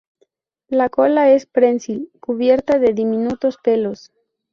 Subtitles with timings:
[0.67, 4.11] La cola es prensil, cubierta de diminutos pelos.